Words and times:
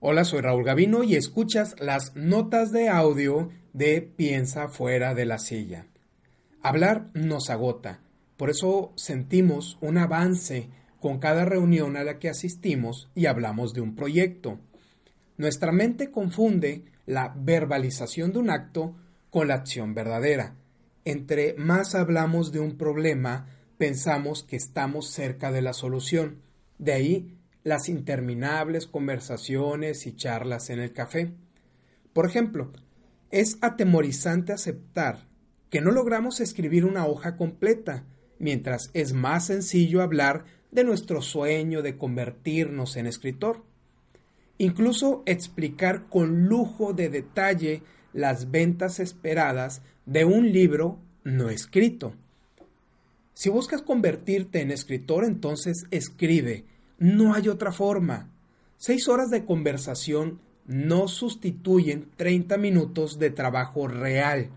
Hola, 0.00 0.22
soy 0.22 0.42
Raúl 0.42 0.62
Gavino 0.62 1.02
y 1.02 1.16
escuchas 1.16 1.74
las 1.80 2.14
notas 2.14 2.70
de 2.70 2.88
audio 2.88 3.50
de 3.72 4.00
Piensa 4.00 4.68
fuera 4.68 5.12
de 5.12 5.24
la 5.24 5.40
silla. 5.40 5.86
Hablar 6.62 7.10
nos 7.14 7.50
agota, 7.50 7.98
por 8.36 8.48
eso 8.48 8.92
sentimos 8.94 9.76
un 9.80 9.98
avance 9.98 10.68
con 11.00 11.18
cada 11.18 11.44
reunión 11.44 11.96
a 11.96 12.04
la 12.04 12.20
que 12.20 12.28
asistimos 12.28 13.10
y 13.16 13.26
hablamos 13.26 13.74
de 13.74 13.80
un 13.80 13.96
proyecto. 13.96 14.60
Nuestra 15.36 15.72
mente 15.72 16.12
confunde 16.12 16.84
la 17.04 17.34
verbalización 17.36 18.32
de 18.32 18.38
un 18.38 18.50
acto 18.50 18.94
con 19.30 19.48
la 19.48 19.54
acción 19.54 19.94
verdadera. 19.94 20.54
Entre 21.04 21.54
más 21.54 21.96
hablamos 21.96 22.52
de 22.52 22.60
un 22.60 22.78
problema, 22.78 23.48
pensamos 23.78 24.44
que 24.44 24.54
estamos 24.54 25.10
cerca 25.10 25.50
de 25.50 25.62
la 25.62 25.72
solución. 25.72 26.40
De 26.78 26.92
ahí 26.92 27.37
las 27.68 27.88
interminables 27.88 28.86
conversaciones 28.86 30.06
y 30.06 30.16
charlas 30.16 30.70
en 30.70 30.80
el 30.80 30.92
café. 30.92 31.32
Por 32.12 32.26
ejemplo, 32.26 32.72
es 33.30 33.58
atemorizante 33.60 34.52
aceptar 34.52 35.28
que 35.70 35.80
no 35.80 35.90
logramos 35.90 36.40
escribir 36.40 36.86
una 36.86 37.06
hoja 37.06 37.36
completa, 37.36 38.04
mientras 38.38 38.90
es 38.94 39.12
más 39.12 39.46
sencillo 39.46 40.02
hablar 40.02 40.46
de 40.70 40.84
nuestro 40.84 41.20
sueño 41.20 41.82
de 41.82 41.98
convertirnos 41.98 42.96
en 42.96 43.06
escritor. 43.06 43.64
Incluso 44.56 45.22
explicar 45.26 46.08
con 46.08 46.46
lujo 46.46 46.94
de 46.94 47.10
detalle 47.10 47.82
las 48.12 48.50
ventas 48.50 48.98
esperadas 48.98 49.82
de 50.06 50.24
un 50.24 50.52
libro 50.52 50.98
no 51.22 51.50
escrito. 51.50 52.14
Si 53.34 53.50
buscas 53.50 53.82
convertirte 53.82 54.62
en 54.62 54.70
escritor, 54.70 55.24
entonces 55.24 55.86
escribe 55.90 56.64
no 56.98 57.34
hay 57.34 57.48
otra 57.48 57.72
forma. 57.72 58.30
Seis 58.76 59.08
horas 59.08 59.30
de 59.30 59.44
conversación 59.44 60.40
no 60.66 61.08
sustituyen 61.08 62.10
30 62.16 62.58
minutos 62.58 63.18
de 63.18 63.30
trabajo 63.30 63.88
real. 63.88 64.50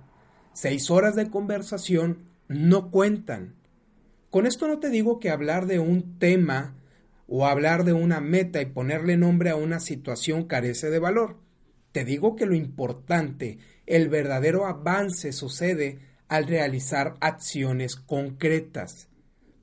Seis 0.53 0.91
horas 0.91 1.15
de 1.15 1.29
conversación 1.29 2.19
no 2.47 2.91
cuentan. 2.91 3.55
Con 4.29 4.45
esto 4.45 4.67
no 4.67 4.79
te 4.79 4.89
digo 4.89 5.19
que 5.19 5.29
hablar 5.29 5.65
de 5.65 5.79
un 5.79 6.19
tema 6.19 6.75
o 7.27 7.47
hablar 7.47 7.85
de 7.85 7.93
una 7.93 8.19
meta 8.19 8.61
y 8.61 8.65
ponerle 8.65 9.17
nombre 9.17 9.49
a 9.49 9.55
una 9.55 9.79
situación 9.79 10.45
carece 10.45 10.89
de 10.89 10.99
valor. 10.99 11.37
Te 11.91 12.05
digo 12.05 12.35
que 12.35 12.45
lo 12.45 12.55
importante, 12.55 13.59
el 13.85 14.09
verdadero 14.09 14.65
avance 14.65 15.31
sucede 15.31 15.99
al 16.27 16.47
realizar 16.47 17.15
acciones 17.19 17.95
concretas. 17.95 19.09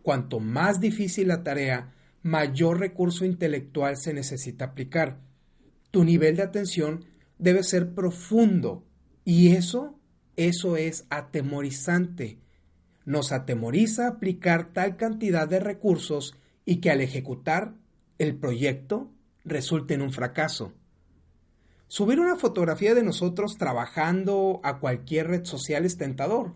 Cuanto 0.02 0.40
más 0.40 0.80
difícil 0.80 1.28
la 1.28 1.42
tarea, 1.42 1.94
mayor 2.22 2.78
recurso 2.78 3.24
intelectual 3.24 3.97
se 3.97 4.12
necesita 4.12 4.66
aplicar. 4.66 5.20
Tu 5.91 6.05
nivel 6.05 6.36
de 6.36 6.42
atención 6.42 7.05
debe 7.38 7.62
ser 7.62 7.94
profundo 7.94 8.84
y 9.25 9.55
eso, 9.55 9.98
eso 10.36 10.77
es 10.77 11.06
atemorizante. 11.10 12.38
Nos 13.04 13.32
atemoriza 13.32 14.09
aplicar 14.09 14.72
tal 14.72 14.97
cantidad 14.97 15.48
de 15.48 15.60
recursos 15.60 16.34
y 16.65 16.76
que 16.76 16.91
al 16.91 17.00
ejecutar 17.00 17.75
el 18.19 18.37
proyecto 18.37 19.10
resulte 19.44 19.94
en 19.94 20.03
un 20.03 20.12
fracaso. 20.12 20.75
Subir 21.87 22.21
una 22.21 22.37
fotografía 22.37 22.94
de 22.94 23.03
nosotros 23.03 23.56
trabajando 23.56 24.60
a 24.62 24.78
cualquier 24.78 25.28
red 25.28 25.44
social 25.47 25.87
es 25.87 25.97
tentador. 25.97 26.54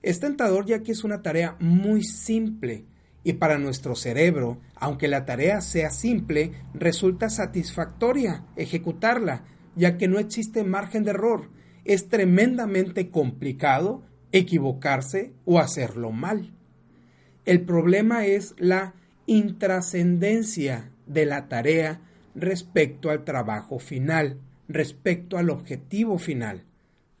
Es 0.00 0.20
tentador 0.20 0.64
ya 0.64 0.82
que 0.82 0.92
es 0.92 1.04
una 1.04 1.20
tarea 1.20 1.56
muy 1.60 2.02
simple 2.02 2.86
y 3.22 3.34
para 3.34 3.58
nuestro 3.58 3.94
cerebro, 3.94 4.60
aunque 4.76 5.08
la 5.08 5.26
tarea 5.26 5.60
sea 5.60 5.90
simple, 5.90 6.52
resulta 6.72 7.28
satisfactoria 7.28 8.46
ejecutarla, 8.56 9.44
ya 9.76 9.98
que 9.98 10.08
no 10.08 10.18
existe 10.18 10.64
margen 10.64 11.04
de 11.04 11.10
error. 11.10 11.50
Es 11.84 12.08
tremendamente 12.08 13.10
complicado 13.10 14.02
equivocarse 14.32 15.32
o 15.44 15.58
hacerlo 15.58 16.12
mal. 16.12 16.54
El 17.44 17.62
problema 17.64 18.26
es 18.26 18.54
la 18.58 18.94
intrascendencia 19.26 20.92
de 21.06 21.26
la 21.26 21.48
tarea 21.48 22.00
respecto 22.34 23.10
al 23.10 23.24
trabajo 23.24 23.78
final, 23.78 24.40
respecto 24.68 25.36
al 25.36 25.50
objetivo 25.50 26.18
final. 26.18 26.64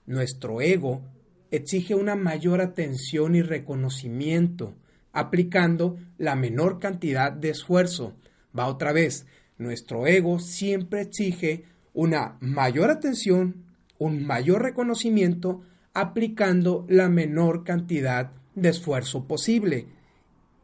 Nuestro 0.06 0.60
ego 0.60 1.02
exige 1.50 1.94
una 1.94 2.16
mayor 2.16 2.60
atención 2.60 3.34
y 3.34 3.42
reconocimiento, 3.42 4.74
aplicando 5.12 5.98
la 6.18 6.36
menor 6.36 6.78
cantidad 6.78 7.32
de 7.32 7.50
esfuerzo. 7.50 8.14
Va 8.56 8.66
otra 8.66 8.92
vez, 8.92 9.26
nuestro 9.58 10.06
ego 10.06 10.38
siempre 10.38 11.02
exige 11.02 11.64
una 11.92 12.36
mayor 12.40 12.90
atención, 12.90 13.66
un 13.98 14.24
mayor 14.24 14.62
reconocimiento, 14.62 15.62
aplicando 15.92 16.86
la 16.88 17.08
menor 17.08 17.64
cantidad 17.64 18.32
de 18.54 18.68
esfuerzo 18.68 19.26
posible. 19.26 19.86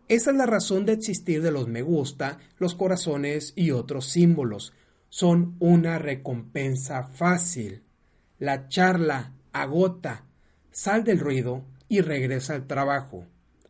Esa 0.08 0.30
es 0.30 0.36
la 0.36 0.46
razón 0.46 0.86
de 0.86 0.92
existir 0.92 1.42
de 1.42 1.50
los 1.50 1.66
me 1.66 1.82
gusta, 1.82 2.38
los 2.58 2.74
corazones 2.74 3.52
y 3.56 3.72
otros 3.72 4.06
símbolos. 4.06 4.72
Son 5.08 5.56
una 5.58 5.98
recompensa 5.98 7.04
fácil. 7.04 7.82
La 8.38 8.68
charla 8.68 9.32
agota, 9.52 10.24
sal 10.70 11.02
del 11.04 11.18
ruido 11.18 11.64
y 11.88 12.00
regresa 12.02 12.54
al 12.54 12.66
trabajo. 12.66 13.26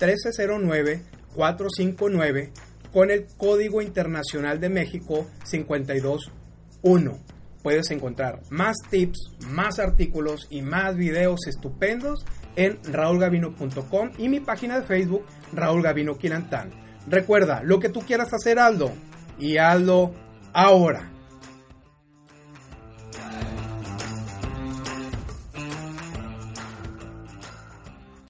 1309 0.00 1.02
459 1.34 2.52
con 2.92 3.10
el 3.10 3.26
Código 3.36 3.82
Internacional 3.82 4.60
de 4.60 4.68
México 4.68 5.26
521. 5.50 7.18
Puedes 7.62 7.90
encontrar 7.90 8.40
más 8.50 8.76
tips, 8.90 9.36
más 9.48 9.78
artículos 9.78 10.46
y 10.50 10.62
más 10.62 10.96
videos 10.96 11.46
estupendos 11.46 12.24
en 12.56 12.78
raulgavino.com 12.84 14.10
y 14.18 14.28
mi 14.28 14.40
página 14.40 14.80
de 14.80 14.86
Facebook 14.86 15.24
Raúl 15.52 15.82
Gavino 15.82 16.18
Quilantán. 16.18 16.70
Recuerda, 17.06 17.62
lo 17.62 17.78
que 17.78 17.88
tú 17.88 18.00
quieras 18.00 18.32
hacer, 18.32 18.58
Aldo, 18.58 18.92
y 19.38 19.58
hazlo 19.58 20.12
ahora. 20.52 21.17